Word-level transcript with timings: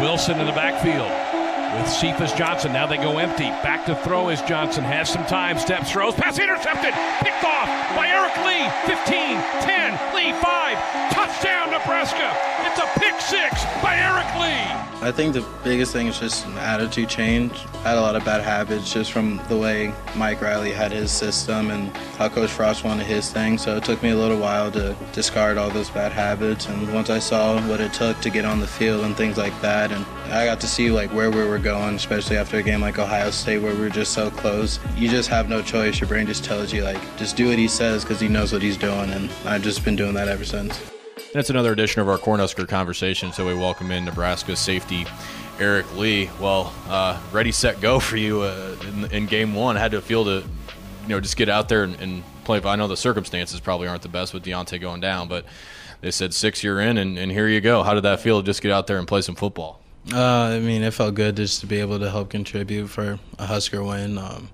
Wilson 0.00 0.38
in 0.38 0.46
the 0.46 0.52
backfield 0.52 1.37
with 1.74 1.88
Cephus 1.88 2.32
Johnson. 2.32 2.72
Now 2.72 2.86
they 2.86 2.96
go 2.96 3.18
empty. 3.18 3.48
Back 3.62 3.84
to 3.86 3.94
throw 3.96 4.28
as 4.28 4.42
Johnson 4.42 4.84
has 4.84 5.08
some 5.08 5.24
time. 5.26 5.58
Steps, 5.58 5.92
throws, 5.92 6.14
pass 6.14 6.38
intercepted. 6.38 6.94
Picked 7.20 7.44
off 7.44 7.68
by 7.96 8.08
Eric 8.08 8.36
Lee. 8.46 8.68
15, 8.86 9.38
10, 9.62 10.14
Lee 10.14 10.32
5. 10.32 11.12
Touchdown, 11.12 11.70
Nebraska. 11.70 12.34
It's 12.66 12.78
a 12.78 12.98
pick 12.98 13.20
six 13.20 13.64
by 13.82 13.96
Eric 13.96 14.26
Lee. 14.40 14.88
I 15.00 15.12
think 15.12 15.32
the 15.32 15.46
biggest 15.62 15.92
thing 15.92 16.08
is 16.08 16.18
just 16.18 16.44
an 16.46 16.58
attitude 16.58 17.08
change. 17.08 17.52
I 17.84 17.90
had 17.90 17.98
a 17.98 18.00
lot 18.00 18.16
of 18.16 18.24
bad 18.24 18.42
habits 18.42 18.92
just 18.92 19.12
from 19.12 19.40
the 19.48 19.56
way 19.56 19.94
Mike 20.16 20.42
Riley 20.42 20.72
had 20.72 20.90
his 20.90 21.12
system 21.12 21.70
and 21.70 21.96
how 22.18 22.28
Coach 22.28 22.50
Frost 22.50 22.82
wanted 22.82 23.06
his 23.06 23.30
thing. 23.30 23.58
So 23.58 23.76
it 23.76 23.84
took 23.84 24.02
me 24.02 24.10
a 24.10 24.16
little 24.16 24.38
while 24.38 24.72
to 24.72 24.96
discard 25.12 25.56
all 25.56 25.70
those 25.70 25.88
bad 25.88 26.10
habits. 26.10 26.66
And 26.66 26.92
once 26.92 27.10
I 27.10 27.20
saw 27.20 27.60
what 27.68 27.80
it 27.80 27.92
took 27.92 28.20
to 28.22 28.30
get 28.30 28.44
on 28.44 28.58
the 28.58 28.66
field 28.66 29.04
and 29.04 29.16
things 29.16 29.36
like 29.36 29.58
that, 29.60 29.92
and 29.92 30.04
I 30.32 30.44
got 30.44 30.60
to 30.60 30.66
see 30.66 30.90
like 30.90 31.12
where 31.12 31.30
we 31.30 31.44
were 31.44 31.57
going, 31.58 31.94
especially 31.96 32.36
after 32.36 32.58
a 32.58 32.62
game 32.62 32.80
like 32.80 32.98
Ohio 32.98 33.30
State 33.30 33.58
where 33.58 33.74
we 33.74 33.80
were 33.80 33.88
just 33.90 34.12
so 34.12 34.30
close. 34.30 34.78
You 34.96 35.08
just 35.08 35.28
have 35.28 35.48
no 35.48 35.62
choice. 35.62 36.00
Your 36.00 36.08
brain 36.08 36.26
just 36.26 36.44
tells 36.44 36.72
you 36.72 36.82
like 36.82 37.00
just 37.16 37.36
do 37.36 37.48
what 37.48 37.58
he 37.58 37.68
says 37.68 38.04
because 38.04 38.20
he 38.20 38.28
knows 38.28 38.52
what 38.52 38.62
he's 38.62 38.76
doing, 38.76 39.10
and 39.10 39.30
I've 39.44 39.62
just 39.62 39.84
been 39.84 39.96
doing 39.96 40.14
that 40.14 40.28
ever 40.28 40.44
since. 40.44 40.80
That's 41.34 41.50
another 41.50 41.72
edition 41.72 42.00
of 42.00 42.08
our 42.08 42.18
Cornhusker 42.18 42.66
conversation. 42.66 43.32
So 43.32 43.46
we 43.46 43.54
welcome 43.54 43.90
in 43.90 44.04
Nebraska 44.04 44.56
safety 44.56 45.06
Eric 45.60 45.96
Lee. 45.96 46.30
Well, 46.40 46.72
uh, 46.88 47.20
ready, 47.32 47.52
set, 47.52 47.80
go 47.80 47.98
for 47.98 48.16
you 48.16 48.42
uh, 48.42 48.76
in, 48.86 49.04
in, 49.12 49.26
game 49.26 49.54
one. 49.54 49.76
I 49.76 49.80
had 49.80 49.90
to 49.92 50.00
feel 50.00 50.24
to, 50.24 50.44
you 51.02 51.08
know, 51.08 51.20
just 51.20 51.36
get 51.36 51.48
out 51.48 51.68
there 51.68 51.82
and, 51.82 52.00
and, 52.00 52.22
play. 52.44 52.62
I 52.64 52.76
know 52.76 52.88
the 52.88 52.96
circumstances 52.96 53.60
probably 53.60 53.88
aren't 53.88 54.02
the 54.02 54.08
best 54.08 54.32
with 54.32 54.42
Deontai 54.42 54.80
going 54.80 55.00
down, 55.00 55.28
but 55.28 55.44
they 56.00 56.10
said 56.10 56.32
six 56.32 56.62
you're 56.62 56.80
in, 56.80 56.96
and, 56.96 57.18
and 57.18 57.30
here 57.30 57.46
you 57.46 57.60
go. 57.60 57.82
How 57.82 57.92
did 57.92 58.04
that 58.04 58.20
feel 58.20 58.40
to 58.40 58.46
just 58.46 58.62
get 58.62 58.72
out 58.72 58.86
there 58.86 58.98
and 58.98 59.06
play 59.06 59.20
some 59.20 59.34
football? 59.34 59.82
Uh, 60.12 60.54
I 60.56 60.60
mean, 60.60 60.82
it 60.82 60.92
felt 60.92 61.14
good 61.14 61.36
just 61.36 61.60
to 61.60 61.66
be 61.66 61.80
able 61.80 61.98
to 61.98 62.10
help 62.10 62.30
contribute 62.30 62.88
for 62.88 63.18
a 63.38 63.46
Husker 63.46 63.82
win. 63.84 64.18
Um, 64.18 64.48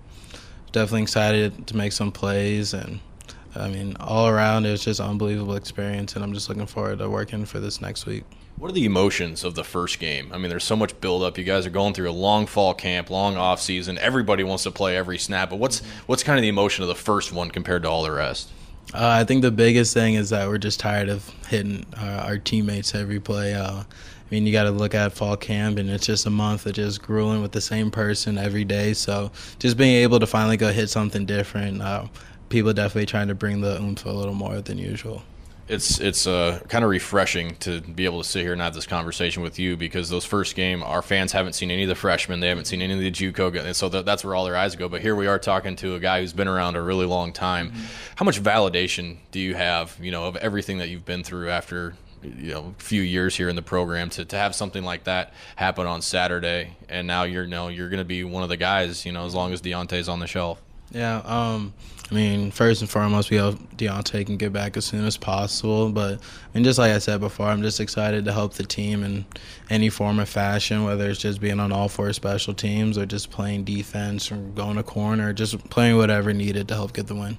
definitely 0.73 1.03
excited 1.03 1.67
to 1.69 1.77
make 1.77 1.93
some 1.93 2.13
plays 2.13 2.75
and– 2.75 3.01
I 3.57 3.69
mean, 3.69 3.97
all 4.01 4.29
around, 4.29 4.67
it 4.67 4.73
was 4.73 4.85
just 4.85 5.01
an 5.01 5.07
unbelievable 5.07 5.55
experience, 5.55 6.17
and 6.17 6.25
I'm 6.25 6.33
just 6.33 6.49
looking 6.49 6.67
forward 6.67 6.99
to 6.99 7.09
working 7.09 7.45
for 7.45 7.61
this 7.61 7.81
next 7.81 8.07
week. 8.07 8.25
What 8.57 8.71
are 8.71 8.75
the 8.75 8.85
emotions 8.85 9.45
of 9.45 9.55
the 9.55 9.65
first 9.65 9.99
game? 9.99 10.31
I 10.33 10.39
mean, 10.39 10.49
there's 10.49 10.65
so 10.65 10.77
much 10.77 10.99
buildup. 11.01 11.39
You 11.39 11.45
guys 11.45 11.67
are 11.67 11.71
going 11.71 11.95
through 11.95 12.11
a 12.11 12.13
long 12.13 12.47
fall 12.47 12.75
camp, 12.75 13.11
long 13.11 13.37
off 13.37 13.61
season. 13.61 13.99
Everybody 13.99 14.45
wants 14.45 14.63
to 14.65 14.71
play 14.71 14.97
every 14.97 15.19
snap, 15.19 15.51
but 15.51 15.59
what's 15.59 15.83
what's 16.07 16.23
kind 16.23 16.39
of 16.39 16.43
the 16.43 16.49
emotion 16.49 16.83
of 16.83 16.89
the 16.89 16.95
first 16.95 17.33
one 17.33 17.51
compared 17.51 17.83
to 17.83 17.91
all 17.91 18.03
the 18.03 18.13
rest? 18.13 18.51
Uh, 18.93 19.09
I 19.09 19.25
think 19.25 19.43
the 19.43 19.51
biggest 19.51 19.95
thing 19.95 20.15
is 20.15 20.31
that 20.31 20.47
we're 20.49 20.59
just 20.59 20.79
tired 20.79 21.09
of 21.09 21.29
hitting 21.49 21.87
our, 21.97 22.21
our 22.21 22.39
teammates 22.39 22.95
every 22.95 23.19
play. 23.19 23.55
Uh, 23.55 23.85
I 24.27 24.35
mean, 24.35 24.47
you 24.47 24.53
got 24.53 24.65
to 24.65 24.71
look 24.71 24.95
at 24.95 25.13
fall 25.13 25.37
camp, 25.37 25.79
and 25.79 25.91
it's 25.91 26.07
just 26.07 26.25
a 26.27 26.31
month 26.31 26.65
of 26.67 26.73
just 26.73 27.03
grueling 27.03 27.43
with 27.43 27.53
the 27.53 27.61
same 27.61 27.91
person 27.91 28.39
every 28.39 28.65
day. 28.65 28.95
So 28.95 29.31
just 29.59 29.77
being 29.77 29.97
able 29.97 30.19
to 30.19 30.27
finally 30.27 30.57
go 30.57 30.73
hit 30.73 30.89
something 30.89 31.27
different. 31.27 31.83
Uh, 31.83 32.07
people 32.49 32.73
definitely 32.73 33.07
trying 33.07 33.29
to 33.29 33.35
bring 33.35 33.61
the 33.61 33.81
oomph 33.81 34.07
a 34.07 34.11
little 34.11 34.35
more 34.35 34.61
than 34.61 34.79
usual. 34.79 35.23
It's 35.67 35.99
it's 35.99 36.27
uh, 36.27 36.61
kind 36.69 36.85
of 36.85 36.91
refreshing 36.91 37.57
to 37.61 37.81
be 37.81 38.05
able 38.05 38.23
to 38.23 38.29
sit 38.29 38.43
here 38.43 38.53
and 38.53 38.61
have 38.61 38.75
this 38.75 38.87
conversation 38.87 39.43
with 39.43 39.59
you 39.59 39.79
because 39.79 40.11
those 40.11 40.25
first 40.25 40.57
game, 40.57 40.83
our 40.83 41.01
fans 41.01 41.33
haven't 41.33 41.55
seen 41.55 41.71
any 41.71 41.85
of 41.85 41.89
the 41.89 41.95
freshmen, 41.95 42.41
they 42.41 42.49
haven't 42.49 42.67
seen 42.67 42.83
any 42.83 42.93
of 42.93 43.01
the 43.01 43.11
JUCO, 43.11 43.65
and 43.65 43.75
so 43.75 43.89
that's 43.89 44.23
where 44.25 44.35
all 44.35 44.45
their 44.45 44.57
eyes 44.57 44.77
go. 44.77 44.91
But 44.91 45.01
here 45.01 45.17
we 45.17 45.27
are 45.27 45.39
talking 45.39 45.75
to 45.77 45.95
a 45.95 46.01
guy 46.01 46.21
who's 46.21 46.35
been 46.35 46.49
around 46.49 46.77
a 46.77 46.83
really 46.83 47.07
long 47.07 47.33
time. 47.33 47.71
Mm-hmm. 47.71 47.85
How 48.17 48.25
much 48.25 48.43
validation 48.43 49.17
do 49.31 49.41
you 49.41 49.55
have, 49.55 49.97
you 50.03 50.11
know, 50.11 50.27
of 50.27 50.37
everything 50.37 50.79
that 50.79 50.91
you've 50.91 51.07
been 51.07 51.25
through 51.25 51.49
after 51.49 51.95
you 52.25 52.53
know 52.53 52.75
few 52.79 53.03
years 53.03 53.37
here 53.37 53.49
in 53.49 53.57
the 53.57 53.63
program 53.63 54.11
to, 54.11 54.25
to 54.25 54.37
have 54.37 54.55
something 54.55 54.85
like 54.85 55.05
that 55.05 55.33
happen 55.57 55.87
on 55.87 56.03
Saturday, 56.03 56.77
and 56.89 57.07
now 57.07 57.25
you're 57.25 57.45
you 57.45 57.51
know 57.51 57.69
you're 57.69 57.89
going 57.89 57.99
to 57.99 58.05
be 58.05 58.25
one 58.25 58.43
of 58.43 58.49
the 58.49 58.57
guys, 58.57 59.05
you 59.05 59.13
know, 59.13 59.25
as 59.27 59.35
long 59.35 59.53
as 59.53 59.61
Deontai's 59.61 60.09
on 60.09 60.21
the 60.21 60.27
shelf. 60.27 60.61
Yeah, 60.91 61.23
um, 61.25 61.75
I 62.11 62.15
mean, 62.15 62.51
first 62.51 62.83
and 62.83 62.91
foremost, 62.91 63.31
we 63.31 63.39
hope 63.39 63.57
Deontai 63.77 64.27
can 64.27 64.37
get 64.37 64.53
back 64.53 64.77
as 64.77 64.85
soon 64.85 65.05
as 65.05 65.17
possible. 65.17 65.91
But 65.91 66.21
mean, 66.53 66.63
just 66.63 66.79
like 66.79 66.93
I 66.93 66.99
said 66.99 67.21
before, 67.21 67.47
I'm 67.47 67.63
just 67.63 67.81
excited 67.81 68.25
to 68.27 68.33
help 68.33 68.55
the 68.55 68.65
team 68.65 69.03
in 69.03 69.25
any 69.71 69.89
form 69.89 70.19
of 70.19 70.29
fashion, 70.29 70.85
whether 70.85 71.09
it's 71.09 71.21
just 71.21 71.41
being 71.41 71.59
on 71.59 71.73
all 71.73 71.89
four 71.89 72.13
special 72.13 72.55
teams 72.55 72.99
or 72.99 73.07
just 73.07 73.31
playing 73.31 73.65
defense 73.65 74.31
or 74.31 74.37
going 74.37 74.77
to 74.77 74.83
corner, 74.83 75.33
just 75.33 75.59
playing 75.71 75.97
whatever 75.97 76.33
needed 76.33 76.69
to 76.69 76.75
help 76.75 76.93
get 76.93 77.07
the 77.07 77.15
win 77.15 77.39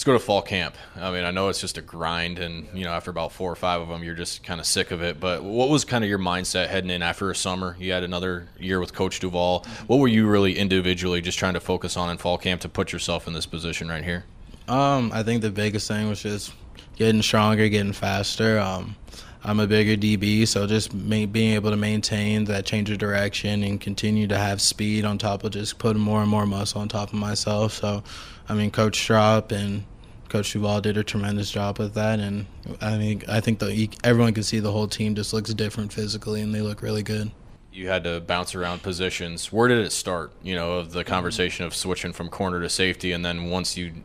let's 0.00 0.06
go 0.06 0.14
to 0.14 0.18
fall 0.18 0.40
camp. 0.40 0.76
I 0.96 1.10
mean, 1.10 1.24
I 1.24 1.30
know 1.30 1.50
it's 1.50 1.60
just 1.60 1.76
a 1.76 1.82
grind, 1.82 2.38
and 2.38 2.66
you 2.72 2.86
know, 2.86 2.90
after 2.90 3.10
about 3.10 3.32
four 3.32 3.52
or 3.52 3.54
five 3.54 3.82
of 3.82 3.88
them, 3.88 4.02
you're 4.02 4.14
just 4.14 4.42
kind 4.42 4.58
of 4.58 4.64
sick 4.64 4.92
of 4.92 5.02
it. 5.02 5.20
But 5.20 5.44
what 5.44 5.68
was 5.68 5.84
kind 5.84 6.02
of 6.02 6.08
your 6.08 6.18
mindset 6.18 6.68
heading 6.68 6.88
in 6.88 7.02
after 7.02 7.30
a 7.30 7.36
summer? 7.36 7.76
You 7.78 7.92
had 7.92 8.02
another 8.02 8.48
year 8.58 8.80
with 8.80 8.94
Coach 8.94 9.20
Duval. 9.20 9.66
What 9.88 9.98
were 9.98 10.08
you 10.08 10.26
really 10.26 10.56
individually 10.56 11.20
just 11.20 11.38
trying 11.38 11.52
to 11.52 11.60
focus 11.60 11.98
on 11.98 12.08
in 12.08 12.16
fall 12.16 12.38
camp 12.38 12.62
to 12.62 12.68
put 12.70 12.92
yourself 12.92 13.26
in 13.26 13.34
this 13.34 13.44
position 13.44 13.90
right 13.90 14.02
here? 14.02 14.24
Um, 14.68 15.10
I 15.12 15.22
think 15.22 15.42
the 15.42 15.50
biggest 15.50 15.86
thing 15.86 16.08
was 16.08 16.22
just 16.22 16.54
getting 16.96 17.20
stronger, 17.20 17.68
getting 17.68 17.92
faster. 17.92 18.58
Um, 18.58 18.96
I'm 19.42 19.58
a 19.58 19.66
bigger 19.66 19.96
DB, 19.96 20.46
so 20.46 20.66
just 20.66 20.92
being 21.08 21.54
able 21.54 21.70
to 21.70 21.76
maintain 21.76 22.44
that 22.44 22.66
change 22.66 22.90
of 22.90 22.98
direction 22.98 23.62
and 23.62 23.80
continue 23.80 24.26
to 24.26 24.36
have 24.36 24.60
speed 24.60 25.06
on 25.06 25.16
top 25.16 25.44
of 25.44 25.52
just 25.52 25.78
putting 25.78 26.02
more 26.02 26.20
and 26.20 26.30
more 26.30 26.44
muscle 26.44 26.80
on 26.82 26.88
top 26.88 27.08
of 27.08 27.18
myself. 27.18 27.72
So, 27.72 28.02
I 28.48 28.54
mean, 28.54 28.70
Coach 28.70 29.00
Strop 29.00 29.50
and 29.50 29.84
Coach 30.28 30.52
Duval 30.52 30.82
did 30.82 30.98
a 30.98 31.02
tremendous 31.02 31.50
job 31.50 31.78
with 31.78 31.94
that, 31.94 32.20
and 32.20 32.46
I 32.82 32.98
mean, 32.98 33.22
I 33.28 33.40
think 33.40 33.58
the 33.60 33.88
everyone 34.04 34.34
can 34.34 34.42
see 34.42 34.60
the 34.60 34.72
whole 34.72 34.86
team 34.86 35.14
just 35.14 35.32
looks 35.32 35.52
different 35.54 35.92
physically, 35.92 36.42
and 36.42 36.54
they 36.54 36.60
look 36.60 36.82
really 36.82 37.02
good. 37.02 37.30
You 37.72 37.88
had 37.88 38.04
to 38.04 38.20
bounce 38.20 38.54
around 38.54 38.82
positions. 38.82 39.50
Where 39.50 39.68
did 39.68 39.78
it 39.78 39.90
start? 39.92 40.32
You 40.42 40.54
know, 40.54 40.74
of 40.74 40.92
the 40.92 41.02
conversation 41.02 41.64
of 41.64 41.74
switching 41.74 42.12
from 42.12 42.28
corner 42.28 42.60
to 42.60 42.68
safety, 42.68 43.12
and 43.12 43.24
then 43.24 43.48
once 43.48 43.76
you 43.76 44.04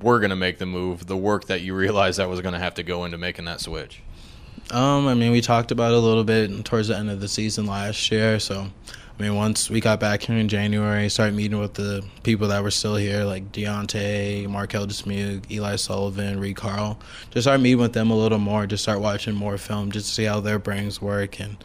were 0.00 0.20
going 0.20 0.30
to 0.30 0.36
make 0.36 0.58
the 0.58 0.66
move, 0.66 1.06
the 1.06 1.16
work 1.16 1.46
that 1.46 1.62
you 1.62 1.74
realized 1.74 2.18
that 2.18 2.28
was 2.28 2.40
going 2.40 2.54
to 2.54 2.60
have 2.60 2.74
to 2.74 2.84
go 2.84 3.04
into 3.04 3.18
making 3.18 3.44
that 3.46 3.60
switch. 3.60 4.02
Um, 4.70 5.06
I 5.06 5.14
mean, 5.14 5.32
we 5.32 5.40
talked 5.40 5.70
about 5.70 5.92
it 5.92 5.96
a 5.96 6.00
little 6.00 6.24
bit 6.24 6.64
towards 6.64 6.88
the 6.88 6.96
end 6.96 7.10
of 7.10 7.20
the 7.20 7.28
season 7.28 7.66
last 7.66 8.10
year, 8.10 8.38
so 8.38 8.68
I 9.18 9.22
mean, 9.22 9.34
once 9.34 9.68
we 9.68 9.80
got 9.80 9.98
back 9.98 10.22
here 10.22 10.36
in 10.36 10.46
January, 10.46 11.08
started 11.08 11.34
meeting 11.34 11.58
with 11.58 11.74
the 11.74 12.04
people 12.22 12.46
that 12.48 12.62
were 12.62 12.70
still 12.70 12.94
here, 12.94 13.24
like 13.24 13.50
Deontai, 13.50 14.46
Marquel 14.48 14.86
Dismuke, 14.86 15.50
Eli 15.50 15.74
Sullivan, 15.74 16.38
Reed 16.38 16.54
Carl. 16.54 17.00
Just 17.32 17.46
start 17.46 17.60
meeting 17.60 17.80
with 17.80 17.94
them 17.94 18.12
a 18.12 18.16
little 18.16 18.38
more, 18.38 18.64
just 18.68 18.84
start 18.84 19.00
watching 19.00 19.34
more 19.34 19.58
film, 19.58 19.90
just 19.90 20.06
to 20.06 20.14
see 20.14 20.24
how 20.24 20.38
their 20.38 20.60
brains 20.60 21.02
work. 21.02 21.40
And 21.40 21.56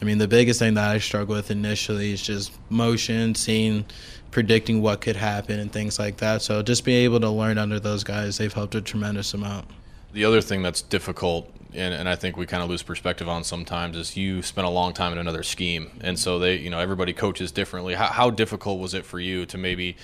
I 0.00 0.06
mean, 0.06 0.16
the 0.16 0.28
biggest 0.28 0.58
thing 0.58 0.72
that 0.74 0.90
I 0.90 0.98
struggle 0.98 1.36
with 1.36 1.50
initially 1.50 2.14
is 2.14 2.22
just 2.22 2.50
motion, 2.70 3.34
seeing, 3.34 3.84
predicting 4.30 4.80
what 4.80 5.02
could 5.02 5.16
happen, 5.16 5.60
and 5.60 5.70
things 5.70 5.98
like 5.98 6.16
that. 6.16 6.40
So 6.40 6.62
just 6.62 6.82
being 6.82 7.04
able 7.04 7.20
to 7.20 7.28
learn 7.28 7.58
under 7.58 7.78
those 7.78 8.04
guys, 8.04 8.38
they've 8.38 8.52
helped 8.52 8.74
a 8.74 8.80
tremendous 8.80 9.34
amount. 9.34 9.66
The 10.12 10.24
other 10.24 10.40
thing 10.40 10.62
that's 10.62 10.82
difficult 10.82 11.52
and, 11.74 11.94
and 11.94 12.08
I 12.08 12.16
think 12.16 12.36
we 12.36 12.46
kind 12.46 12.62
of 12.62 12.68
lose 12.68 12.82
perspective 12.82 13.28
on 13.28 13.44
sometimes 13.44 13.96
is 13.96 14.16
you 14.16 14.42
spent 14.42 14.66
a 14.66 14.70
long 14.70 14.92
time 14.92 15.12
in 15.12 15.18
another 15.18 15.42
scheme, 15.42 15.90
and 16.00 16.18
so 16.18 16.38
they, 16.38 16.56
you 16.56 16.70
know, 16.70 16.78
everybody 16.78 17.12
coaches 17.12 17.52
differently. 17.52 17.94
How, 17.94 18.06
how 18.06 18.30
difficult 18.30 18.78
was 18.78 18.94
it 18.94 19.06
for 19.06 19.18
you 19.18 19.46
to 19.46 19.58
maybe, 19.58 19.96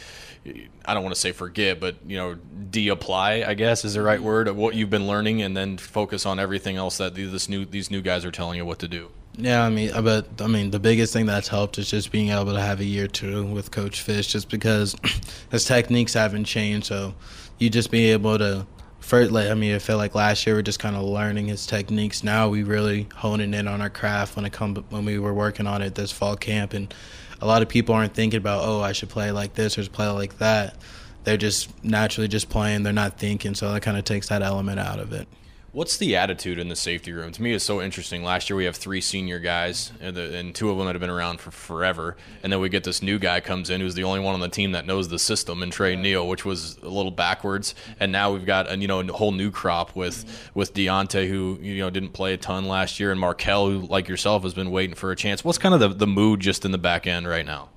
I 0.84 0.94
don't 0.94 1.02
want 1.02 1.14
to 1.14 1.20
say 1.20 1.32
forget, 1.32 1.78
but 1.80 1.96
you 2.06 2.16
know, 2.16 2.34
de-apply, 2.34 3.44
I 3.46 3.54
guess 3.54 3.84
is 3.84 3.94
the 3.94 4.02
right 4.02 4.19
mm-hmm. 4.19 4.26
word 4.26 4.48
of 4.48 4.56
what 4.56 4.74
you've 4.74 4.91
been 4.91 5.06
learning, 5.06 5.42
and 5.42 5.56
then 5.56 5.76
focus 5.78 6.25
on 6.26 6.38
everything 6.38 6.76
else 6.76 6.98
that 6.98 7.14
this 7.14 7.48
new 7.48 7.64
these 7.64 7.90
new 7.90 8.00
guys 8.00 8.25
are 8.25 8.32
telling 8.32 8.56
you 8.56 8.64
what 8.64 8.78
to 8.80 8.88
do. 8.88 9.10
Yeah, 9.36 9.62
I 9.62 9.70
mean, 9.70 9.92
but 10.02 10.26
I 10.40 10.48
mean, 10.48 10.70
the 10.70 10.80
biggest 10.80 11.12
thing 11.12 11.26
that's 11.26 11.48
helped 11.48 11.78
is 11.78 11.88
just 11.88 12.10
being 12.10 12.30
able 12.30 12.54
to 12.54 12.60
have 12.60 12.80
a 12.80 12.84
year 12.84 13.06
two 13.06 13.44
with 13.44 13.70
Coach 13.70 14.00
Fish, 14.00 14.28
just 14.28 14.48
because 14.48 14.96
his 15.50 15.64
techniques 15.64 16.14
haven't 16.14 16.44
changed. 16.44 16.86
So 16.86 17.14
you 17.58 17.69
just 17.70 17.90
be 17.90 18.10
able 18.10 18.38
to 18.38 18.66
first, 19.08 19.32
like 19.32 19.50
I 19.50 19.54
mean, 19.54 19.74
I 19.74 19.78
feel 19.78 19.96
like 19.96 20.14
last 20.14 20.46
year 20.46 20.54
we 20.54 20.60
are 20.60 20.62
just 20.62 20.78
kind 20.78 20.94
of 20.94 21.02
learning 21.02 21.48
his 21.48 21.66
techniques. 21.66 22.22
Now 22.22 22.48
we 22.48 22.62
really 22.62 23.08
honing 23.16 23.54
in 23.54 23.66
on 23.66 23.80
our 23.80 23.88
craft 23.88 24.36
when 24.36 24.44
it 24.44 24.52
come 24.52 24.76
when 24.90 25.05
we 25.05 25.19
were 25.19 25.32
working 25.32 25.66
on 25.66 25.81
it 25.82 25.94
this 25.94 26.12
fall 26.12 26.37
camp, 26.37 26.75
and 26.75 26.93
a 27.40 27.46
lot 27.46 27.62
of 27.62 27.69
people 27.69 27.94
aren't 27.94 28.14
thinking 28.14 28.38
about 28.38 28.64
oh 28.64 28.82
I 28.82 28.93
should 28.93 29.08
play 29.08 29.32
like 29.32 29.55
this 29.55 29.78
or 29.78 29.88
play 29.88 30.08
like 30.08 30.38
that. 30.38 30.76
They're 31.25 31.38
just 31.38 31.82
naturally 31.82 32.28
just 32.28 32.50
playing. 32.50 32.82
They're 32.82 32.93
not 32.93 33.19
thinking, 33.19 33.55
so 33.55 33.72
that 33.72 33.82
kind 33.82 33.96
of 33.96 34.05
takes 34.05 34.28
that 34.28 34.43
element 34.43 34.78
out 34.78 35.00
of 35.00 35.12
it. 35.12 35.26
What's 35.70 35.99
the 35.99 36.17
attitude 36.17 36.59
in 36.59 36.70
the 36.70 36.76
safety 36.76 37.12
room? 37.12 37.31
To 37.31 37.43
me, 37.43 37.53
it's 37.53 37.62
so 37.62 37.82
interesting. 37.82 38.25
Last 38.25 38.49
year 38.49 38.56
we 38.56 38.65
have 38.65 38.75
three 38.75 39.03
senior 39.03 39.38
guys, 39.38 39.93
and, 40.00 40.17
the, 40.17 40.35
and, 40.35 40.55
two 40.55 40.70
of 40.70 40.79
them 40.79 40.87
that 40.87 40.94
have 40.94 41.00
been 41.00 41.11
around 41.11 41.41
for 41.41 41.50
forever, 41.50 42.17
and 42.43 42.50
then 42.50 42.59
we 42.61 42.70
get 42.70 42.85
this 42.85 43.03
new 43.03 43.19
guy 43.19 43.41
comes 43.41 43.69
in 43.69 43.82
who's 43.82 43.94
the 43.94 44.05
only 44.05 44.20
one 44.20 44.32
on 44.32 44.41
the 44.41 44.49
team 44.49 44.73
that 44.73 44.87
knows 44.87 45.09
the 45.09 45.19
system, 45.19 45.62
and 45.62 45.70
Tre 45.70 45.94
Neal, 45.94 46.26
which 46.26 46.43
was 46.43 46.79
a 46.79 46.88
little 46.88 47.11
backwards. 47.11 47.75
And 48.00 48.11
now 48.11 48.32
we've 48.32 48.47
got 48.47 48.70
a, 48.70 48.79
you 48.79 48.88
know 48.88 49.00
a 49.00 49.12
whole 49.12 49.31
new 49.31 49.50
crop 49.50 49.94
with 49.94 50.50
with 50.55 50.73
Deontai, 50.73 51.29
who 51.29 51.59
you 51.61 51.76
know 51.81 51.91
didn't 51.91 52.15
play 52.15 52.32
a 52.32 52.38
ton 52.38 52.65
last 52.65 52.99
year, 52.99 53.11
and 53.11 53.20
Marquel, 53.20 53.69
who 53.69 53.81
like 53.81 54.09
yourself 54.09 54.44
has 54.44 54.55
been 54.55 54.70
waiting 54.70 54.97
for 54.97 55.12
a 55.12 55.17
chance. 55.17 55.44
What's 55.44 55.59
kind 55.59 55.75
of 55.75 55.81
the, 55.81 55.88
the 55.88 56.06
mood 56.06 56.41
just 56.41 56.65
in 56.65 56.73
the 56.73 56.79
back 56.79 57.06
end 57.06 57.29
right 57.29 57.44
now? 57.44 57.69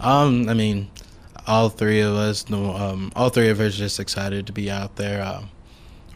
Um, 0.00 0.48
I 0.48 0.54
mean, 0.54 0.90
all 1.46 1.68
three 1.68 2.00
of 2.00 2.14
us, 2.14 2.50
um, 2.50 3.12
all 3.14 3.28
three 3.30 3.48
of 3.48 3.60
us, 3.60 3.76
just 3.76 4.00
excited 4.00 4.48
to 4.48 4.52
be 4.52 4.72
out 4.72 4.96
there. 4.96 5.22
Uh, 5.22 5.44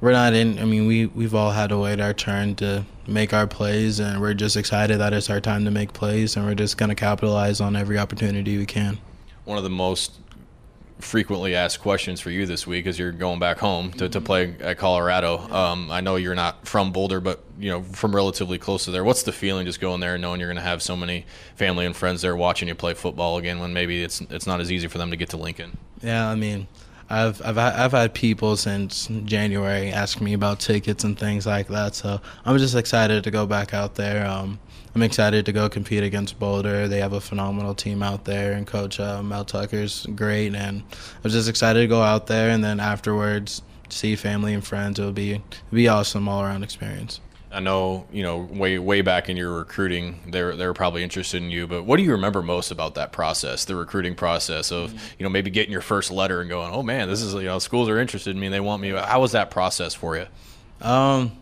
we're 0.02 0.12
not 0.12 0.34
in. 0.34 0.58
I 0.58 0.64
mean, 0.64 0.86
we 0.86 1.06
we've 1.06 1.34
all 1.34 1.52
had 1.52 1.68
to 1.68 1.78
wait 1.78 2.00
our 2.00 2.12
turn 2.12 2.56
to 2.56 2.84
make 3.06 3.32
our 3.32 3.46
plays, 3.46 4.00
and 4.00 4.20
we're 4.20 4.34
just 4.34 4.56
excited 4.56 4.98
that 4.98 5.14
it's 5.14 5.30
our 5.30 5.40
time 5.40 5.64
to 5.64 5.70
make 5.70 5.92
plays, 5.94 6.36
and 6.36 6.44
we're 6.44 6.56
just 6.56 6.76
going 6.76 6.88
to 6.90 6.94
capitalize 6.94 7.60
on 7.60 7.76
every 7.76 7.98
opportunity 7.98 8.58
we 8.58 8.66
can. 8.66 8.98
One 9.44 9.56
of 9.56 9.64
the 9.64 9.70
most 9.70 10.18
frequently 10.98 11.54
asked 11.54 11.80
questions 11.80 12.20
for 12.20 12.30
you 12.30 12.46
this 12.46 12.66
week 12.66 12.86
as 12.86 12.98
you're 12.98 13.12
going 13.12 13.38
back 13.38 13.58
home 13.58 13.90
to, 13.92 14.08
to 14.08 14.20
play 14.20 14.54
at 14.60 14.78
Colorado. 14.78 15.38
Um, 15.52 15.90
I 15.90 16.00
know 16.00 16.14
you're 16.16 16.34
not 16.34 16.66
from 16.66 16.92
Boulder, 16.92 17.20
but 17.20 17.44
you 17.56 17.70
know 17.70 17.82
from 17.84 18.14
relatively 18.14 18.58
close 18.58 18.84
to 18.86 18.90
there. 18.90 19.04
What's 19.04 19.22
the 19.22 19.32
feeling 19.32 19.66
just 19.66 19.80
going 19.80 20.00
there 20.00 20.14
and 20.14 20.22
knowing 20.22 20.40
you're 20.40 20.48
going 20.48 20.56
to 20.56 20.62
have 20.62 20.82
so 20.82 20.96
many 20.96 21.26
family 21.54 21.86
and 21.86 21.94
friends 21.94 22.22
there 22.22 22.34
watching 22.34 22.66
you 22.66 22.74
play 22.74 22.94
football 22.94 23.36
again 23.36 23.60
when 23.60 23.72
maybe 23.72 24.02
it's 24.02 24.20
it's 24.22 24.48
not 24.48 24.60
as 24.60 24.72
easy 24.72 24.88
for 24.88 24.98
them 24.98 25.12
to 25.12 25.16
get 25.16 25.28
to 25.28 25.36
Lincoln? 25.36 25.78
Yeah, 26.02 26.28
I 26.28 26.34
mean, 26.34 26.66
I've 27.10 27.42
I've 27.42 27.58
I've 27.58 27.92
had 27.92 28.14
people 28.14 28.56
since 28.56 29.08
January 29.24 29.90
ask 29.90 30.20
me 30.20 30.32
about 30.32 30.60
tickets 30.60 31.04
and 31.04 31.18
things 31.18 31.46
like 31.46 31.68
that. 31.68 31.94
So 31.94 32.20
I'm 32.44 32.58
just 32.58 32.74
excited 32.74 33.24
to 33.24 33.30
go 33.30 33.46
back 33.46 33.74
out 33.74 33.94
there. 33.94 34.26
Um, 34.26 34.58
I'm 34.94 35.02
excited 35.02 35.46
to 35.46 35.52
go 35.52 35.68
compete 35.68 36.02
against 36.02 36.38
Boulder. 36.38 36.86
They 36.86 37.00
have 37.00 37.14
a 37.14 37.20
phenomenal 37.20 37.74
team 37.74 38.02
out 38.02 38.24
there, 38.24 38.52
and 38.52 38.66
Coach 38.66 39.00
uh, 39.00 39.22
Mel 39.22 39.44
Tucker's 39.44 40.06
great. 40.14 40.54
And 40.54 40.82
I'm 41.24 41.30
just 41.30 41.48
excited 41.48 41.80
to 41.80 41.86
go 41.86 42.02
out 42.02 42.26
there, 42.26 42.50
and 42.50 42.62
then 42.62 42.78
afterwards 42.78 43.62
see 43.88 44.16
family 44.16 44.54
and 44.54 44.64
friends. 44.64 44.98
It'll 44.98 45.12
be 45.12 45.32
it'll 45.32 45.74
be 45.74 45.88
awesome 45.88 46.28
all 46.28 46.42
around 46.42 46.62
experience. 46.62 47.20
I 47.52 47.60
know, 47.60 48.06
you 48.12 48.22
know, 48.22 48.38
way 48.38 48.78
way 48.78 49.02
back 49.02 49.28
in 49.28 49.36
your 49.36 49.52
recruiting, 49.52 50.20
they're 50.28 50.56
they're 50.56 50.72
probably 50.72 51.02
interested 51.02 51.42
in 51.42 51.50
you. 51.50 51.66
But 51.66 51.84
what 51.84 51.98
do 51.98 52.02
you 52.02 52.12
remember 52.12 52.42
most 52.42 52.70
about 52.70 52.94
that 52.94 53.12
process, 53.12 53.64
the 53.64 53.76
recruiting 53.76 54.14
process 54.14 54.72
of, 54.72 54.92
you 55.18 55.24
know, 55.24 55.28
maybe 55.28 55.50
getting 55.50 55.72
your 55.72 55.82
first 55.82 56.10
letter 56.10 56.40
and 56.40 56.48
going, 56.48 56.72
oh 56.72 56.82
man, 56.82 57.08
this 57.08 57.20
is 57.20 57.34
you 57.34 57.42
know, 57.42 57.58
schools 57.58 57.88
are 57.88 57.98
interested 57.98 58.30
in 58.30 58.40
me, 58.40 58.48
they 58.48 58.60
want 58.60 58.80
me. 58.80 58.90
How 58.90 59.20
was 59.20 59.32
that 59.32 59.50
process 59.50 59.94
for 59.94 60.16
you? 60.16 60.26
Um, 60.80 61.32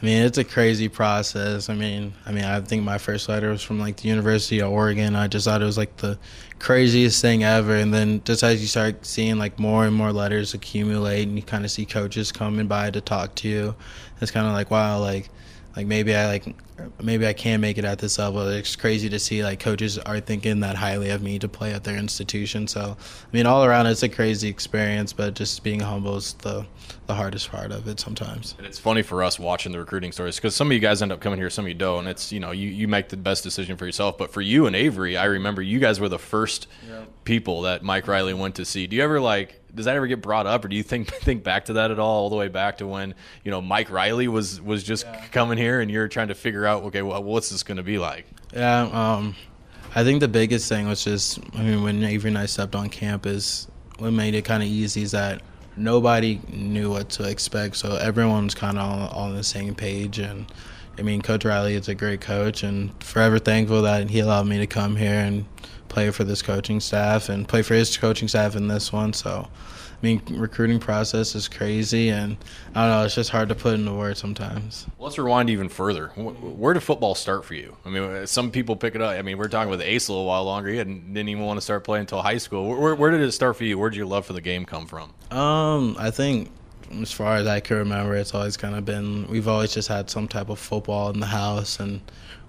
I 0.00 0.04
mean, 0.04 0.22
it's 0.22 0.36
a 0.36 0.44
crazy 0.44 0.88
process. 0.88 1.70
I 1.70 1.74
mean, 1.74 2.12
I 2.26 2.32
mean, 2.32 2.44
I 2.44 2.60
think 2.60 2.82
my 2.82 2.98
first 2.98 3.30
letter 3.30 3.50
was 3.50 3.62
from 3.62 3.78
like 3.80 3.96
the 3.96 4.08
University 4.08 4.60
of 4.60 4.70
Oregon. 4.70 5.16
I 5.16 5.26
just 5.26 5.46
thought 5.46 5.62
it 5.62 5.64
was 5.64 5.78
like 5.78 5.96
the 5.96 6.18
craziest 6.58 7.22
thing 7.22 7.44
ever. 7.44 7.74
And 7.74 7.94
then 7.94 8.22
just 8.24 8.42
as 8.42 8.60
you 8.60 8.66
start 8.66 9.06
seeing 9.06 9.38
like 9.38 9.58
more 9.58 9.86
and 9.86 9.96
more 9.96 10.12
letters 10.12 10.52
accumulate, 10.52 11.28
and 11.28 11.36
you 11.36 11.42
kind 11.42 11.64
of 11.64 11.70
see 11.70 11.86
coaches 11.86 12.30
coming 12.30 12.66
by 12.66 12.90
to 12.90 13.00
talk 13.00 13.34
to 13.36 13.48
you, 13.48 13.74
it's 14.20 14.30
kind 14.30 14.46
of 14.46 14.52
like 14.52 14.70
wow, 14.70 15.00
like 15.00 15.30
like 15.76 15.86
maybe 15.86 16.14
I 16.14 16.26
like 16.26 16.54
maybe 17.02 17.26
I 17.26 17.34
can 17.34 17.60
make 17.60 17.76
it 17.76 17.84
at 17.84 17.98
this 17.98 18.18
level. 18.18 18.48
It's 18.48 18.76
crazy 18.76 19.10
to 19.10 19.18
see 19.18 19.44
like 19.44 19.60
coaches 19.60 19.98
are 19.98 20.20
thinking 20.20 20.60
that 20.60 20.74
highly 20.74 21.10
of 21.10 21.22
me 21.22 21.38
to 21.38 21.48
play 21.48 21.74
at 21.74 21.84
their 21.84 21.96
institution. 21.96 22.66
So 22.66 22.96
I 22.98 23.36
mean, 23.36 23.44
all 23.46 23.62
around 23.62 23.86
it's 23.86 24.02
a 24.02 24.08
crazy 24.08 24.48
experience, 24.48 25.12
but 25.12 25.34
just 25.34 25.62
being 25.62 25.80
humble 25.80 26.16
is 26.16 26.32
the 26.34 26.66
the 27.06 27.14
hardest 27.14 27.50
part 27.50 27.72
of 27.72 27.86
it 27.88 28.00
sometimes. 28.00 28.54
And 28.58 28.66
it's 28.66 28.78
funny 28.78 29.02
for 29.02 29.22
us 29.22 29.38
watching 29.38 29.72
the 29.72 29.78
recruiting 29.78 30.12
stories 30.12 30.36
because 30.36 30.56
some 30.56 30.68
of 30.68 30.72
you 30.72 30.80
guys 30.80 31.02
end 31.02 31.12
up 31.12 31.20
coming 31.20 31.38
here, 31.38 31.50
some 31.50 31.66
of 31.66 31.68
you 31.68 31.74
don't. 31.74 32.00
And 32.00 32.08
it's 32.08 32.32
you 32.32 32.40
know 32.40 32.52
you 32.52 32.68
you 32.68 32.88
make 32.88 33.10
the 33.10 33.16
best 33.18 33.44
decision 33.44 33.76
for 33.76 33.84
yourself. 33.84 34.16
But 34.16 34.32
for 34.32 34.40
you 34.40 34.66
and 34.66 34.74
Avery, 34.74 35.16
I 35.16 35.26
remember 35.26 35.60
you 35.60 35.78
guys 35.78 36.00
were 36.00 36.08
the 36.08 36.18
first 36.18 36.68
yep. 36.88 37.08
people 37.24 37.62
that 37.62 37.82
Mike 37.82 38.08
Riley 38.08 38.34
went 38.34 38.54
to 38.54 38.64
see. 38.64 38.86
Do 38.86 38.96
you 38.96 39.02
ever 39.02 39.20
like 39.20 39.60
does 39.76 39.84
that 39.84 39.94
ever 39.94 40.06
get 40.06 40.22
brought 40.22 40.46
up, 40.46 40.64
or 40.64 40.68
do 40.68 40.74
you 40.74 40.82
think 40.82 41.12
think 41.22 41.44
back 41.44 41.66
to 41.66 41.74
that 41.74 41.90
at 41.90 41.98
all, 41.98 42.22
all 42.22 42.30
the 42.30 42.36
way 42.36 42.48
back 42.48 42.78
to 42.78 42.86
when 42.86 43.14
you 43.44 43.50
know 43.50 43.60
Mike 43.60 43.90
Riley 43.90 44.26
was 44.26 44.60
was 44.60 44.82
just 44.82 45.04
yeah. 45.04 45.26
coming 45.26 45.58
here, 45.58 45.80
and 45.80 45.90
you're 45.90 46.08
trying 46.08 46.28
to 46.28 46.34
figure 46.34 46.66
out, 46.66 46.82
okay, 46.84 47.02
well, 47.02 47.22
what's 47.22 47.50
this 47.50 47.62
going 47.62 47.76
to 47.76 47.82
be 47.82 47.98
like? 47.98 48.26
Yeah, 48.52 48.88
um, 48.92 49.36
I 49.94 50.02
think 50.02 50.20
the 50.20 50.28
biggest 50.28 50.68
thing 50.68 50.88
was 50.88 51.04
just, 51.04 51.38
I 51.54 51.62
mean, 51.62 51.82
when 51.82 52.02
Avery 52.02 52.30
and 52.30 52.38
I 52.38 52.46
stepped 52.46 52.74
on 52.74 52.88
campus, 52.88 53.68
what 53.98 54.12
made 54.12 54.34
it 54.34 54.44
kind 54.44 54.62
of 54.62 54.68
easy 54.68 55.02
is 55.02 55.12
that 55.12 55.42
nobody 55.76 56.40
knew 56.48 56.90
what 56.90 57.10
to 57.10 57.28
expect, 57.28 57.76
so 57.76 57.96
everyone's 57.96 58.54
kind 58.54 58.78
of 58.78 58.84
on, 58.84 59.08
on 59.30 59.36
the 59.36 59.44
same 59.44 59.74
page, 59.74 60.18
and. 60.18 60.46
I 60.98 61.02
mean, 61.02 61.20
Coach 61.22 61.44
Riley 61.44 61.74
is 61.74 61.88
a 61.88 61.94
great 61.94 62.20
coach, 62.20 62.62
and 62.62 62.90
forever 63.02 63.38
thankful 63.38 63.82
that 63.82 64.08
he 64.08 64.20
allowed 64.20 64.46
me 64.46 64.58
to 64.58 64.66
come 64.66 64.96
here 64.96 65.20
and 65.20 65.44
play 65.88 66.10
for 66.10 66.24
this 66.24 66.42
coaching 66.42 66.80
staff 66.80 67.28
and 67.28 67.46
play 67.46 67.62
for 67.62 67.74
his 67.74 67.96
coaching 67.96 68.28
staff 68.28 68.56
in 68.56 68.68
this 68.68 68.92
one. 68.92 69.12
So, 69.12 69.48
I 69.48 70.06
mean, 70.06 70.22
recruiting 70.30 70.78
process 70.78 71.34
is 71.34 71.48
crazy, 71.48 72.08
and 72.08 72.36
I 72.74 72.82
don't 72.82 72.90
know, 72.98 73.04
it's 73.04 73.14
just 73.14 73.30
hard 73.30 73.48
to 73.50 73.54
put 73.54 73.74
into 73.74 73.92
words 73.92 74.20
sometimes. 74.20 74.86
Let's 74.98 75.18
rewind 75.18 75.50
even 75.50 75.68
further. 75.68 76.08
Where 76.08 76.74
did 76.74 76.82
football 76.82 77.14
start 77.14 77.44
for 77.44 77.54
you? 77.54 77.76
I 77.84 77.90
mean, 77.90 78.26
some 78.26 78.50
people 78.50 78.76
pick 78.76 78.94
it 78.94 79.00
up. 79.02 79.10
I 79.16 79.22
mean, 79.22 79.38
we 79.38 79.44
are 79.44 79.48
talking 79.48 79.70
with 79.70 79.82
Ace 79.82 80.08
a 80.08 80.12
little 80.12 80.26
while 80.26 80.44
longer. 80.44 80.70
He 80.70 80.76
didn't 80.76 81.16
even 81.16 81.44
want 81.44 81.58
to 81.58 81.62
start 81.62 81.84
playing 81.84 82.02
until 82.02 82.22
high 82.22 82.38
school. 82.38 82.68
Where, 82.68 82.94
where 82.94 83.10
did 83.10 83.20
it 83.20 83.32
start 83.32 83.56
for 83.56 83.64
you? 83.64 83.78
Where 83.78 83.90
did 83.90 83.96
your 83.96 84.06
love 84.06 84.26
for 84.26 84.32
the 84.32 84.40
game 84.40 84.64
come 84.64 84.86
from? 84.86 85.12
Um, 85.30 85.96
I 85.98 86.10
think 86.10 86.50
as 87.00 87.12
far 87.12 87.36
as 87.36 87.46
I 87.46 87.60
can 87.60 87.76
remember, 87.78 88.16
it's 88.16 88.34
always 88.34 88.56
kind 88.56 88.74
of 88.74 88.84
been 88.84 89.26
we've 89.28 89.48
always 89.48 89.74
just 89.74 89.88
had 89.88 90.10
some 90.10 90.28
type 90.28 90.48
of 90.48 90.58
football 90.58 91.10
in 91.10 91.20
the 91.20 91.26
house, 91.26 91.80
and 91.80 92.00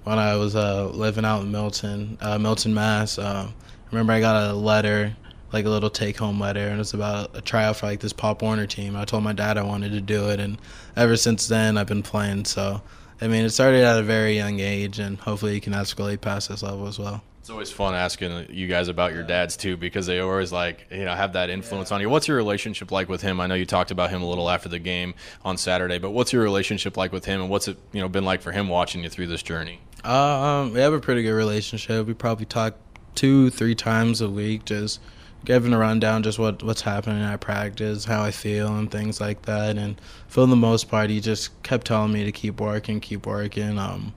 when 0.04 0.20
I 0.20 0.36
was 0.38 0.56
uh, 0.56 0.88
living 0.88 1.26
out 1.26 1.42
in 1.42 1.52
Milton, 1.52 2.18
uh, 2.22 2.40
Milton, 2.40 2.74
Mass. 2.74 3.20
Uh, 3.20 3.50
I 3.52 3.90
remember 3.92 4.14
I 4.14 4.20
got 4.20 4.50
a 4.50 4.54
letter, 4.54 5.16
like 5.54 5.66
a 5.66 5.70
little 5.70 5.90
take-home 5.90 6.40
letter, 6.40 6.60
and 6.60 6.76
it 6.76 6.78
was 6.78 6.94
about 6.94 7.36
a 7.36 7.42
tryout 7.42 7.78
for 7.78 7.86
like 7.86 8.00
this 8.00 8.14
Pop 8.14 8.42
Warner 8.42 8.68
team. 8.68 8.96
I 8.96 9.06
told 9.06 9.24
my 9.24 9.34
dad 9.34 9.58
I 9.58 9.64
wanted 9.64 9.92
to 9.92 10.02
do 10.02 10.30
it, 10.30 10.40
and 10.40 10.58
ever 10.96 11.16
since 11.16 11.48
then 11.48 11.78
I've 11.78 11.88
been 11.88 12.04
playing. 12.04 12.46
So, 12.46 12.82
I 13.22 13.28
mean, 13.28 13.46
it 13.46 13.50
started 13.52 13.84
at 13.84 14.00
a 14.00 14.04
very 14.04 14.36
young 14.36 14.60
age, 14.60 15.00
and 15.00 15.18
hopefully 15.18 15.56
you 15.56 15.62
can 15.62 15.74
escalate 15.74 16.22
past 16.22 16.50
this 16.50 16.64
level 16.64 16.88
as 16.88 17.00
well. 17.00 17.24
It's 17.48 17.52
always 17.54 17.72
fun 17.72 17.96
asking 17.96 18.48
you 18.50 18.68
guys 18.68 18.90
about 18.90 19.14
your 19.14 19.24
dads 19.24 19.56
too, 19.56 19.78
because 19.78 20.06
they 20.06 20.20
always 20.20 20.52
like 20.52 20.86
you 20.92 21.06
know 21.06 21.16
have 21.16 21.32
that 21.32 21.50
influence 21.50 21.92
yeah. 21.92 21.96
on 21.96 22.02
you. 22.02 22.10
What's 22.10 22.28
your 22.28 22.36
relationship 22.36 22.92
like 22.92 23.08
with 23.08 23.22
him? 23.22 23.40
I 23.40 23.48
know 23.48 23.56
you 23.56 23.66
talked 23.66 23.90
about 23.90 24.10
him 24.10 24.22
a 24.22 24.28
little 24.28 24.50
after 24.50 24.68
the 24.68 24.80
game 24.80 25.14
on 25.46 25.56
Saturday, 25.56 25.98
but 25.98 26.12
what's 26.12 26.34
your 26.34 26.44
relationship 26.44 26.98
like 26.98 27.14
with 27.14 27.24
him, 27.24 27.40
and 27.40 27.50
what's 27.50 27.70
it 27.70 27.78
you 27.94 28.02
know 28.02 28.10
been 28.10 28.26
like 28.26 28.42
for 28.42 28.52
him 28.52 28.68
watching 28.68 29.02
you 29.02 29.10
through 29.10 29.28
this 29.28 29.42
journey? 29.42 29.80
Uh, 30.04 30.12
um, 30.12 30.74
we 30.74 30.82
have 30.82 30.92
a 30.92 31.00
pretty 31.00 31.24
good 31.24 31.32
relationship. 31.32 32.06
We 32.06 32.14
probably 32.14 32.48
talk 32.48 32.76
two, 33.16 33.50
three 33.50 33.76
times 33.76 34.20
a 34.20 34.30
week, 34.30 34.66
just 34.66 35.00
giving 35.46 35.72
a 35.72 35.78
rundown, 35.78 36.24
just 36.24 36.38
what 36.38 36.62
what's 36.64 36.82
happening 36.82 37.24
at 37.24 37.40
practice, 37.40 38.04
how 38.04 38.24
I 38.24 38.32
feel, 38.32 38.76
and 38.76 38.92
things 38.92 39.22
like 39.22 39.44
that. 39.44 39.78
And 39.78 40.02
for 40.28 40.46
the 40.48 40.58
most 40.58 40.90
part, 40.90 41.10
he 41.10 41.22
just 41.22 41.64
kept 41.64 41.88
telling 41.88 42.12
me 42.12 42.26
to 42.26 42.32
keep 42.34 42.60
working, 42.60 43.00
keep 43.00 43.26
working. 43.26 43.80
Um, 43.80 44.14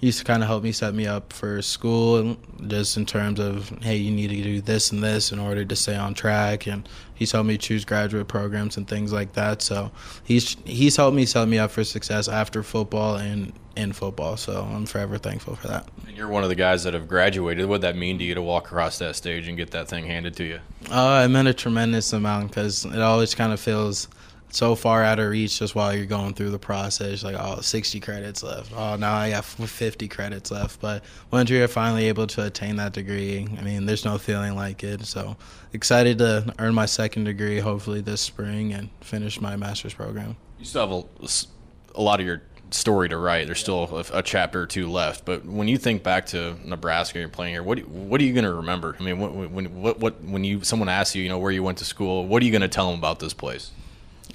he 0.00 0.06
used 0.06 0.18
to 0.18 0.24
kind 0.24 0.42
of 0.42 0.48
help 0.48 0.62
me 0.62 0.72
set 0.72 0.94
me 0.94 1.06
up 1.06 1.32
for 1.32 1.62
school, 1.62 2.36
just 2.66 2.96
in 2.96 3.06
terms 3.06 3.40
of, 3.40 3.70
hey, 3.82 3.96
you 3.96 4.10
need 4.10 4.28
to 4.28 4.42
do 4.42 4.60
this 4.60 4.92
and 4.92 5.02
this 5.02 5.32
in 5.32 5.38
order 5.38 5.64
to 5.64 5.76
stay 5.76 5.96
on 5.96 6.14
track. 6.14 6.66
And 6.66 6.88
he's 7.14 7.32
helped 7.32 7.46
me 7.46 7.56
choose 7.56 7.84
graduate 7.84 8.28
programs 8.28 8.76
and 8.76 8.86
things 8.88 9.12
like 9.12 9.32
that. 9.34 9.62
So 9.62 9.90
he's 10.24 10.56
he's 10.64 10.96
helped 10.96 11.16
me 11.16 11.26
set 11.26 11.48
me 11.48 11.58
up 11.58 11.70
for 11.70 11.84
success 11.84 12.28
after 12.28 12.62
football 12.62 13.16
and 13.16 13.52
in 13.76 13.92
football. 13.92 14.36
So 14.36 14.68
I'm 14.70 14.86
forever 14.86 15.18
thankful 15.18 15.56
for 15.56 15.68
that. 15.68 15.88
And 16.06 16.16
you're 16.16 16.28
one 16.28 16.42
of 16.42 16.48
the 16.48 16.54
guys 16.54 16.84
that 16.84 16.94
have 16.94 17.08
graduated. 17.08 17.66
What 17.66 17.80
that 17.80 17.96
mean 17.96 18.18
to 18.18 18.24
you 18.24 18.34
to 18.34 18.42
walk 18.42 18.66
across 18.66 18.98
that 18.98 19.16
stage 19.16 19.48
and 19.48 19.56
get 19.56 19.70
that 19.72 19.88
thing 19.88 20.06
handed 20.06 20.36
to 20.36 20.44
you? 20.44 20.60
Uh, 20.90 21.22
it 21.24 21.28
meant 21.28 21.48
a 21.48 21.54
tremendous 21.54 22.12
amount 22.12 22.48
because 22.48 22.84
it 22.84 23.00
always 23.00 23.34
kind 23.34 23.52
of 23.52 23.60
feels– 23.60 24.08
so 24.54 24.76
far 24.76 25.02
out 25.02 25.18
of 25.18 25.28
reach 25.30 25.58
just 25.58 25.74
while 25.74 25.94
you're 25.94 26.06
going 26.06 26.32
through 26.32 26.50
the 26.50 26.58
process. 26.60 27.24
Like, 27.24 27.34
oh, 27.36 27.60
60 27.60 27.98
credits 27.98 28.42
left. 28.42 28.72
Oh, 28.74 28.94
now 28.94 29.12
I 29.12 29.30
got 29.30 29.44
50 29.44 30.06
credits 30.06 30.52
left. 30.52 30.80
But 30.80 31.02
once 31.32 31.50
you're 31.50 31.66
finally 31.66 32.06
able 32.06 32.28
to 32.28 32.46
attain 32.46 32.76
that 32.76 32.92
degree, 32.92 33.48
I 33.58 33.62
mean, 33.62 33.84
there's 33.86 34.04
no 34.04 34.16
feeling 34.16 34.54
like 34.54 34.84
it. 34.84 35.04
So 35.06 35.36
excited 35.72 36.18
to 36.18 36.54
earn 36.60 36.72
my 36.72 36.86
second 36.86 37.24
degree 37.24 37.58
hopefully 37.58 38.00
this 38.00 38.20
spring 38.20 38.72
and 38.72 38.90
finish 39.00 39.40
my 39.40 39.56
master's 39.56 39.94
program. 39.94 40.36
You 40.60 40.64
still 40.64 40.88
have 40.88 41.04
a, 41.20 41.98
a 41.98 42.02
lot 42.02 42.20
of 42.20 42.26
your 42.26 42.42
story 42.70 43.08
to 43.08 43.16
write. 43.16 43.46
There's 43.46 43.58
still 43.58 44.04
a, 44.12 44.18
a, 44.18 44.22
chapter 44.22 44.62
or 44.62 44.66
two 44.66 44.88
left. 44.88 45.24
But 45.24 45.44
when 45.44 45.66
you 45.66 45.78
think 45.78 46.04
back 46.04 46.26
to 46.26 46.56
Nebraska, 46.64 47.18
you're 47.18 47.28
playing 47.28 47.54
here. 47.54 47.62
What 47.64 47.86
what 47.88 48.20
are 48.20 48.24
you 48.24 48.32
going 48.32 48.44
to 48.44 48.54
remember? 48.54 48.96
I 48.98 49.02
mean, 49.02 49.18
what, 49.18 49.32
when 49.34 49.80
what, 49.80 49.98
what 49.98 50.22
when 50.22 50.44
you 50.44 50.62
someone 50.62 50.88
asks 50.88 51.16
you, 51.16 51.24
you 51.24 51.28
know, 51.28 51.38
where 51.38 51.52
you 51.52 51.62
went 51.64 51.78
to 51.78 51.84
school, 51.84 52.26
what 52.26 52.40
are 52.40 52.46
you 52.46 52.52
going 52.52 52.62
to 52.62 52.68
tell 52.68 52.90
them 52.90 52.98
about 52.98 53.18
this 53.18 53.34
place? 53.34 53.72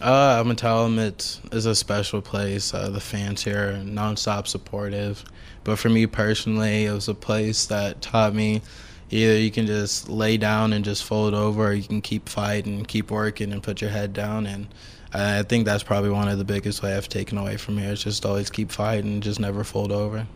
Uh, 0.01 0.37
I'm 0.39 0.45
gonna 0.45 0.55
tell 0.55 0.83
them 0.83 0.97
it 0.97 1.39
is 1.51 1.65
a 1.65 1.75
special 1.75 2.21
place. 2.21 2.73
Uh, 2.73 2.89
the 2.89 3.01
fans 3.01 3.43
here 3.43 3.71
are 3.71 3.73
nonstop 3.73 4.47
supportive, 4.47 5.25
but 5.65 5.77
for 5.77 5.89
me 5.89 6.05
personally, 6.05 6.85
it 6.85 6.93
was 6.93 7.09
a 7.09 7.13
place 7.13 7.65
that 7.65 8.01
taught 8.01 8.33
me 8.33 8.61
either 9.09 9.37
you 9.37 9.51
can 9.51 9.65
just 9.65 10.07
lay 10.07 10.37
down 10.37 10.71
and 10.71 10.85
just 10.85 11.03
fold 11.03 11.33
over, 11.33 11.67
or 11.67 11.73
you 11.73 11.83
can 11.83 12.01
keep 12.01 12.29
fighting, 12.29 12.85
keep 12.85 13.11
working, 13.11 13.51
and 13.51 13.61
put 13.61 13.81
your 13.81 13.89
head 13.89 14.13
down. 14.13 14.45
And 14.45 14.67
I 15.13 15.43
think 15.43 15.65
that's 15.65 15.83
probably 15.83 16.11
one 16.11 16.29
of 16.29 16.37
the 16.37 16.45
biggest 16.45 16.81
way 16.81 16.95
I've 16.95 17.09
taken 17.09 17.37
away 17.37 17.57
from 17.57 17.77
here 17.77 17.91
is 17.91 18.03
just 18.03 18.25
always 18.25 18.49
keep 18.49 18.71
fighting, 18.71 19.19
just 19.19 19.39
never 19.39 19.65
fold 19.65 19.91
over 19.91 20.27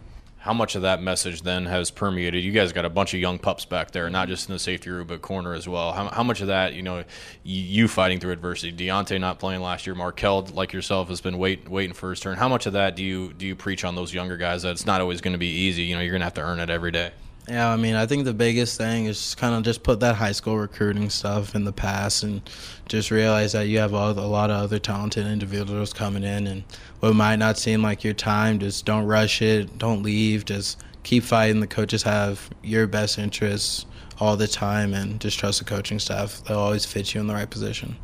how 0.44 0.54
much 0.54 0.76
of 0.76 0.82
that 0.82 1.02
message 1.02 1.44
then 1.44 1.66
has 1.68 1.90
permeated? 1.90 2.44
You 2.44 2.52
guys 2.52 2.74
got 2.74 2.84
a 2.84 2.90
bunch 2.90 3.14
of 3.14 3.22
young 3.22 3.40
pups 3.40 3.64
back 3.64 3.92
there, 3.92 4.10
not 4.10 4.28
just 4.28 4.50
in 4.50 4.54
the 4.54 4.60
safety 4.60 4.90
room, 4.90 5.08
but 5.08 5.22
corner 5.22 5.54
as 5.54 5.70
well. 5.70 5.94
How, 5.94 6.10
how 6.10 6.22
much 6.22 6.42
of 6.42 6.48
that, 6.48 6.74
you 6.74 6.82
know, 6.82 7.06
you 7.46 7.88
fighting 7.88 8.20
through 8.20 8.34
adversity? 8.34 8.74
Deontai 8.74 9.22
not 9.22 9.40
playing 9.40 9.62
last 9.62 9.88
year, 9.88 9.96
Marquel, 9.96 10.42
like 10.54 10.74
yourself, 10.74 11.08
has 11.08 11.22
been 11.22 11.38
wait, 11.38 11.70
waiting 11.70 11.94
for 11.94 12.10
his 12.10 12.20
turn. 12.20 12.36
How 12.36 12.50
much 12.50 12.66
of 12.66 12.74
that 12.74 12.98
do 12.98 13.06
you 13.06 13.32
do 13.32 13.48
you 13.48 13.56
preach 13.56 13.86
on 13.86 13.96
those 13.96 14.14
younger 14.14 14.36
guys 14.36 14.64
that 14.64 14.72
it's 14.72 14.86
not 14.86 15.00
always 15.00 15.22
going 15.22 15.32
to 15.32 15.38
be 15.38 15.48
easy? 15.48 15.84
You 15.84 15.96
know, 15.96 16.02
you're 16.02 16.12
going 16.12 16.20
to 16.20 16.26
have 16.26 16.34
to 16.34 16.42
earn 16.42 16.60
it 16.60 16.70
every 16.70 16.92
day. 16.92 17.12
Yeah, 17.50 17.70
I 17.70 17.76
mean, 17.76 17.96
I 17.96 18.06
think 18.06 18.24
the 18.24 18.34
biggest 18.34 18.78
thing 18.78 19.06
is 19.06 19.36
kind 19.36 19.54
of 19.54 19.64
just 19.64 19.84
put 19.84 20.00
that 20.00 20.16
high 20.16 20.32
school 20.32 20.58
recruiting 20.58 21.10
stuff 21.10 21.56
in 21.56 21.66
the 21.66 21.74
past 21.74 22.24
and 22.24 22.42
just 22.88 23.12
realize 23.12 23.52
that 23.52 23.68
you 23.68 23.80
have 23.80 23.92
a 23.92 24.12
lot 24.12 24.50
of 24.50 24.64
other 24.64 24.80
talented 24.80 25.28
individuals 25.28 25.92
coming 25.92 26.24
in 26.24 26.48
and 26.48 26.64
what 27.02 27.14
might 27.16 27.36
not 27.36 27.58
seem 27.58 27.82
like 27.82 28.02
your 28.02 28.14
time, 28.14 28.60
just 28.60 28.86
don't 28.86 29.06
rush 29.06 29.42
it, 29.42 29.78
don't 29.78 30.04
leave, 30.04 30.46
just 30.46 30.82
keep 31.04 31.24
fighting. 31.24 31.60
The 31.60 31.68
coaches 31.68 32.04
have 32.04 32.50
your 32.64 32.88
best 32.88 33.20
interests 33.20 33.86
all 34.22 34.38
the 34.38 34.48
time 34.48 34.94
and 34.94 35.20
just 35.20 35.38
trust 35.38 35.60
the 35.60 35.66
coaching 35.66 36.00
staff. 36.00 36.42
They'll 36.46 36.60
always 36.60 36.86
fit 36.86 37.14
you 37.14 37.20
in 37.20 37.28
the 37.28 37.34
right 37.34 37.50
position 37.50 37.98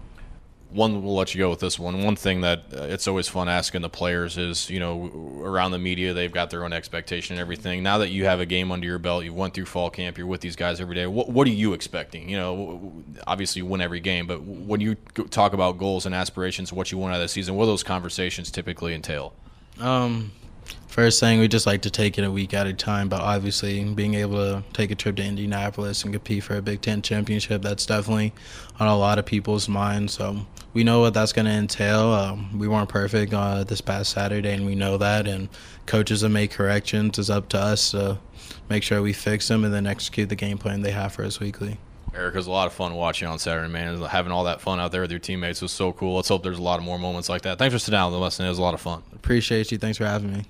one 0.71 1.03
we'll 1.03 1.15
let 1.15 1.33
you 1.33 1.39
go 1.39 1.49
with 1.49 1.59
this 1.59 1.79
one. 1.79 2.03
One 2.03 2.15
thing 2.15 2.41
that 2.41 2.65
uh, 2.73 2.83
it's 2.83 3.07
always 3.07 3.27
fun 3.27 3.49
asking 3.49 3.81
the 3.81 3.89
players 3.89 4.37
is, 4.37 4.69
you 4.69 4.79
know, 4.79 5.41
around 5.43 5.71
the 5.71 5.79
media 5.79 6.13
they've 6.13 6.31
got 6.31 6.49
their 6.49 6.63
own 6.63 6.73
expectation 6.73 7.35
and 7.35 7.41
everything. 7.41 7.81
Now 7.81 7.97
that 7.99 8.09
you 8.09 8.25
have 8.25 8.39
a 8.39 8.45
game 8.45 8.71
under 8.71 8.85
your 8.85 8.99
belt, 8.99 9.23
you 9.23 9.33
went 9.33 9.53
through 9.53 9.65
fall 9.65 9.89
camp, 9.89 10.17
you're 10.17 10.27
with 10.27 10.41
these 10.41 10.55
guys 10.55 10.79
every 10.79 10.95
day. 10.95 11.07
What 11.07 11.29
what 11.29 11.47
are 11.47 11.51
you 11.51 11.73
expecting? 11.73 12.29
You 12.29 12.37
know, 12.37 13.03
obviously 13.25 13.61
you 13.61 13.65
win 13.65 13.81
every 13.81 13.99
game, 13.99 14.27
but 14.27 14.43
when 14.43 14.79
you 14.79 14.95
talk 15.29 15.53
about 15.53 15.77
goals 15.77 16.05
and 16.05 16.13
aspirations, 16.13 16.71
what 16.71 16.91
you 16.91 16.97
want 16.97 17.13
out 17.13 17.17
of 17.17 17.23
the 17.23 17.29
season, 17.29 17.55
what 17.55 17.65
do 17.65 17.71
those 17.71 17.83
conversations 17.83 18.51
typically 18.51 18.93
entail? 18.93 19.33
Um, 19.79 20.31
First 20.89 21.19
thing, 21.19 21.39
we 21.39 21.47
just 21.47 21.67
like 21.67 21.83
to 21.83 21.91
take 21.91 22.17
it 22.17 22.23
a 22.23 22.31
week 22.31 22.53
at 22.53 22.65
a 22.65 22.73
time, 22.73 23.09
but 23.09 23.21
obviously 23.21 23.83
being 23.93 24.15
able 24.15 24.37
to 24.37 24.63
take 24.73 24.89
a 24.89 24.95
trip 24.95 25.17
to 25.17 25.23
Indianapolis 25.23 26.03
and 26.03 26.11
compete 26.11 26.43
for 26.43 26.55
a 26.57 26.63
Big 26.63 26.81
Ten 26.81 27.03
championship, 27.03 27.61
that's 27.61 27.85
definitely 27.85 28.33
on 28.79 28.87
a 28.87 28.97
lot 28.97 29.19
of 29.19 29.25
people's 29.25 29.69
minds. 29.69 30.13
So 30.13 30.47
we 30.73 30.83
know 30.83 31.01
what 31.01 31.13
that's 31.13 31.33
going 31.33 31.45
to 31.45 31.51
entail. 31.51 32.11
Um, 32.13 32.59
we 32.59 32.67
weren't 32.67 32.89
perfect 32.89 33.33
uh, 33.33 33.63
this 33.63 33.81
past 33.81 34.11
Saturday, 34.11 34.53
and 34.53 34.65
we 34.65 34.75
know 34.75 34.97
that. 34.97 35.27
And 35.27 35.49
coaches 35.85 36.21
have 36.21 36.31
made 36.31 36.51
corrections. 36.51 37.17
It's 37.17 37.29
up 37.29 37.49
to 37.49 37.59
us 37.59 37.91
to 37.91 38.19
make 38.69 38.83
sure 38.83 39.01
we 39.01 39.13
fix 39.13 39.47
them 39.47 39.63
and 39.63 39.73
then 39.73 39.87
execute 39.87 40.29
the 40.29 40.35
game 40.35 40.57
plan 40.57 40.81
they 40.81 40.91
have 40.91 41.13
for 41.13 41.23
us 41.23 41.39
weekly. 41.39 41.77
Eric, 42.13 42.33
it 42.33 42.37
was 42.37 42.47
a 42.47 42.51
lot 42.51 42.65
of 42.65 42.73
fun 42.73 42.95
watching 42.95 43.27
on 43.27 43.37
Saturday, 43.37 43.71
man. 43.71 44.01
Having 44.01 44.31
all 44.31 44.45
that 44.45 44.61
fun 44.61 44.79
out 44.79 44.91
there 44.91 45.01
with 45.01 45.11
your 45.11 45.19
teammates 45.19 45.61
was 45.61 45.71
so 45.71 45.91
cool. 45.91 46.15
Let's 46.15 46.27
hope 46.27 46.41
there's 46.41 46.57
a 46.57 46.61
lot 46.61 46.79
of 46.79 46.85
more 46.85 46.97
moments 46.97 47.29
like 47.29 47.43
that. 47.43 47.59
Thanks 47.59 47.73
for 47.73 47.79
sitting 47.79 47.97
down 47.97 48.11
with 48.11 48.21
us, 48.23 48.39
and 48.39 48.47
it 48.47 48.49
was 48.49 48.57
a 48.57 48.63
lot 48.63 48.73
of 48.73 48.81
fun. 48.81 49.03
Appreciate 49.13 49.71
you. 49.71 49.77
Thanks 49.77 49.97
for 49.97 50.05
having 50.05 50.33
me. 50.33 50.45